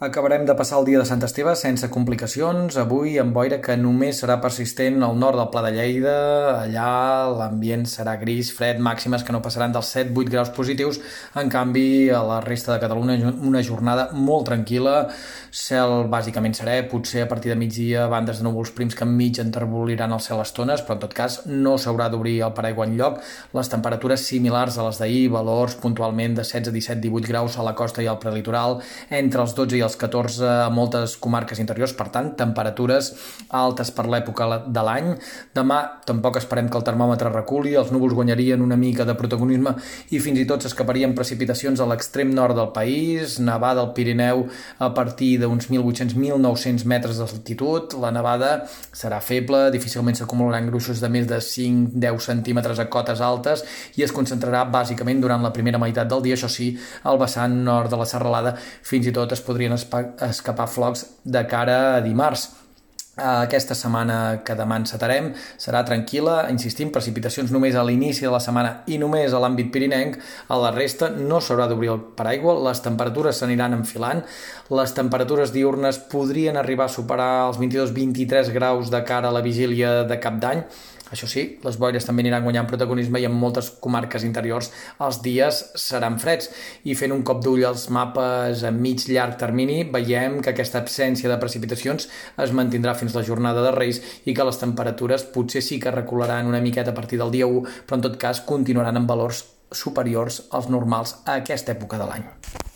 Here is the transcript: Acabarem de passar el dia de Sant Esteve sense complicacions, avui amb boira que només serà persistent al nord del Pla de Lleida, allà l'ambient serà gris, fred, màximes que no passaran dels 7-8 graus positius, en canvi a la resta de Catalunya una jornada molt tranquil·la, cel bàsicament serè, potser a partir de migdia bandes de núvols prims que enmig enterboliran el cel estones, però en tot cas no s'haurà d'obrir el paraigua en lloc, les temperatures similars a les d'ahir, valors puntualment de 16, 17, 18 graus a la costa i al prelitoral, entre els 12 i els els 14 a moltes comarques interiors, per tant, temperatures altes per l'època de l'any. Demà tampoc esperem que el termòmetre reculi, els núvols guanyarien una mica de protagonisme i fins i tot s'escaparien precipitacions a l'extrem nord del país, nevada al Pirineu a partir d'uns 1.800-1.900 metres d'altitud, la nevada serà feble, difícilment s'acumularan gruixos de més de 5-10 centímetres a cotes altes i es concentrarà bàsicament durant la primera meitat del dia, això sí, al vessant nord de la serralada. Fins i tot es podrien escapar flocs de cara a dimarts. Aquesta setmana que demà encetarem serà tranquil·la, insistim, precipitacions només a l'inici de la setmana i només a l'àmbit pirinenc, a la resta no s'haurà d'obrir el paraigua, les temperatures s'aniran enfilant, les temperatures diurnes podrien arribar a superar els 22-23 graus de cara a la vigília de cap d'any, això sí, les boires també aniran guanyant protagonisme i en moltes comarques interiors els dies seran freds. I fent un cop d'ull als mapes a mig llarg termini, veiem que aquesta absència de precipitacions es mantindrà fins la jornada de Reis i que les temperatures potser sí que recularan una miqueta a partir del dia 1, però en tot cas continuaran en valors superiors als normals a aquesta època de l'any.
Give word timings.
Acabarem 0.00 0.46
de 0.46 0.54
passar 0.56 0.78
el 0.80 0.86
dia 0.88 0.96
de 0.96 1.04
Sant 1.04 1.20
Esteve 1.26 1.52
sense 1.60 1.84
complicacions, 1.92 2.78
avui 2.80 3.18
amb 3.20 3.34
boira 3.36 3.58
que 3.60 3.74
només 3.76 4.22
serà 4.22 4.38
persistent 4.40 5.02
al 5.04 5.18
nord 5.20 5.36
del 5.36 5.50
Pla 5.52 5.60
de 5.66 5.72
Lleida, 5.74 6.14
allà 6.62 7.26
l'ambient 7.36 7.82
serà 7.84 8.14
gris, 8.16 8.48
fred, 8.56 8.80
màximes 8.80 9.20
que 9.20 9.34
no 9.36 9.42
passaran 9.44 9.74
dels 9.74 9.90
7-8 9.92 10.32
graus 10.32 10.52
positius, 10.56 11.02
en 11.36 11.52
canvi 11.52 12.08
a 12.16 12.22
la 12.24 12.38
resta 12.40 12.72
de 12.72 12.80
Catalunya 12.80 13.34
una 13.44 13.60
jornada 13.60 14.06
molt 14.16 14.48
tranquil·la, 14.48 14.94
cel 15.52 16.06
bàsicament 16.08 16.56
serè, 16.56 16.78
potser 16.88 17.26
a 17.26 17.28
partir 17.28 17.52
de 17.52 17.58
migdia 17.60 18.08
bandes 18.08 18.40
de 18.40 18.48
núvols 18.48 18.72
prims 18.72 18.96
que 18.96 19.04
enmig 19.04 19.42
enterboliran 19.44 20.16
el 20.16 20.24
cel 20.24 20.40
estones, 20.40 20.80
però 20.80 20.96
en 20.96 21.04
tot 21.04 21.12
cas 21.20 21.42
no 21.44 21.76
s'haurà 21.76 22.08
d'obrir 22.08 22.38
el 22.48 22.56
paraigua 22.56 22.88
en 22.88 22.96
lloc, 22.96 23.20
les 23.52 23.72
temperatures 23.76 24.24
similars 24.32 24.80
a 24.80 24.88
les 24.88 25.04
d'ahir, 25.04 25.28
valors 25.36 25.76
puntualment 25.84 26.40
de 26.40 26.48
16, 26.48 26.72
17, 26.72 27.04
18 27.04 27.34
graus 27.34 27.60
a 27.60 27.68
la 27.68 27.76
costa 27.76 28.00
i 28.00 28.08
al 28.08 28.20
prelitoral, 28.24 28.80
entre 29.10 29.44
els 29.44 29.52
12 29.60 29.76
i 29.76 29.84
els 29.89 29.89
els 29.90 29.98
14 29.98 30.46
a 30.66 30.70
moltes 30.72 31.16
comarques 31.20 31.58
interiors, 31.62 31.92
per 31.96 32.08
tant, 32.14 32.32
temperatures 32.38 33.12
altes 33.56 33.90
per 33.94 34.06
l'època 34.10 34.46
de 34.66 34.84
l'any. 34.86 35.12
Demà 35.56 35.80
tampoc 36.06 36.38
esperem 36.40 36.70
que 36.70 36.78
el 36.78 36.86
termòmetre 36.86 37.32
reculi, 37.34 37.74
els 37.78 37.90
núvols 37.94 38.14
guanyarien 38.14 38.62
una 38.62 38.78
mica 38.78 39.04
de 39.08 39.16
protagonisme 39.18 39.74
i 40.14 40.20
fins 40.22 40.40
i 40.40 40.46
tot 40.48 40.64
s'escaparien 40.64 41.14
precipitacions 41.18 41.80
a 41.80 41.88
l'extrem 41.90 42.30
nord 42.34 42.56
del 42.58 42.70
país, 42.76 43.38
nevada 43.42 43.82
al 43.82 43.92
Pirineu 43.96 44.46
a 44.78 44.90
partir 44.94 45.32
d'uns 45.42 45.70
1.800-1.900 45.70 46.86
metres 46.86 47.20
d'altitud, 47.20 47.96
la 48.00 48.12
nevada 48.14 48.52
serà 48.92 49.20
feble, 49.24 49.68
difícilment 49.74 50.18
s'acumularan 50.18 50.70
gruixos 50.70 51.02
de 51.02 51.10
més 51.12 51.26
de 51.30 51.40
5-10 51.42 52.30
centímetres 52.30 52.78
a 52.78 52.88
cotes 52.92 53.22
altes 53.24 53.64
i 53.98 54.06
es 54.06 54.14
concentrarà 54.14 54.64
bàsicament 54.70 55.22
durant 55.22 55.42
la 55.42 55.52
primera 55.54 55.80
meitat 55.82 56.10
del 56.10 56.22
dia, 56.24 56.38
això 56.38 56.50
sí, 56.50 56.72
al 57.04 57.18
vessant 57.20 57.56
nord 57.64 57.90
de 57.90 57.98
la 58.00 58.08
serralada. 58.08 58.54
Fins 58.86 59.08
i 59.08 59.14
tot 59.14 59.32
es 59.34 59.42
podrien 59.44 59.74
escapar 60.28 60.68
flocs 60.68 61.06
de 61.24 61.44
cara 61.48 61.78
a 61.96 62.00
dimarts. 62.04 62.50
Aquesta 63.20 63.74
setmana 63.76 64.40
que 64.46 64.54
demà 64.56 64.78
encetarem 64.80 65.32
serà 65.60 65.82
tranquil·la, 65.84 66.46
insistim, 66.52 66.92
precipitacions 66.94 67.50
només 67.52 67.74
a 67.76 67.82
l'inici 67.84 68.24
de 68.24 68.30
la 68.32 68.40
setmana 68.40 68.70
i 68.88 68.96
només 69.02 69.34
a 69.34 69.40
l'àmbit 69.42 69.68
pirinenc, 69.74 70.16
a 70.48 70.56
la 70.62 70.70
resta 70.72 71.10
no 71.12 71.40
s'haurà 71.42 71.66
d'obrir 71.68 71.90
el 71.92 72.00
paraigua, 72.16 72.54
les 72.70 72.80
temperatures 72.80 73.42
s'aniran 73.42 73.76
enfilant, 73.76 74.22
les 74.70 74.94
temperatures 74.96 75.52
diurnes 75.52 76.00
podrien 76.12 76.56
arribar 76.56 76.86
a 76.88 76.94
superar 76.94 77.32
els 77.50 77.60
22-23 77.60 78.54
graus 78.56 78.94
de 78.94 79.02
cara 79.04 79.28
a 79.28 79.36
la 79.36 79.44
vigília 79.44 80.04
de 80.08 80.20
cap 80.22 80.40
d'any, 80.40 80.64
això 81.10 81.28
sí, 81.30 81.42
les 81.64 81.78
boires 81.80 82.06
també 82.06 82.22
aniran 82.24 82.44
guanyant 82.44 82.68
protagonisme 82.70 83.20
i 83.20 83.26
en 83.28 83.34
moltes 83.34 83.70
comarques 83.82 84.24
interiors 84.26 84.70
els 85.02 85.20
dies 85.24 85.60
seran 85.80 86.18
freds. 86.22 86.50
I 86.86 86.96
fent 86.98 87.14
un 87.14 87.24
cop 87.26 87.42
d'ull 87.44 87.66
als 87.66 87.88
mapes 87.90 88.64
a 88.64 88.72
mig 88.74 89.04
llarg 89.10 89.38
termini, 89.40 89.82
veiem 89.84 90.40
que 90.40 90.54
aquesta 90.54 90.82
absència 90.84 91.30
de 91.30 91.38
precipitacions 91.42 92.08
es 92.40 92.54
mantindrà 92.56 92.94
fins 92.94 93.16
la 93.18 93.26
jornada 93.26 93.64
de 93.66 93.74
Reis 93.76 94.02
i 94.24 94.34
que 94.34 94.46
les 94.46 94.62
temperatures 94.62 95.26
potser 95.34 95.64
sí 95.66 95.80
que 95.82 95.94
recularan 95.94 96.50
una 96.50 96.62
miqueta 96.62 96.94
a 96.94 96.98
partir 96.98 97.18
del 97.18 97.34
dia 97.34 97.50
1, 97.50 97.66
però 97.86 97.98
en 97.98 98.08
tot 98.08 98.18
cas 98.20 98.44
continuaran 98.46 99.02
en 99.02 99.10
valors 99.10 99.44
superiors 99.70 100.44
als 100.50 100.70
normals 100.70 101.18
a 101.24 101.40
aquesta 101.42 101.74
època 101.76 101.98
de 101.98 102.10
l'any. 102.10 102.69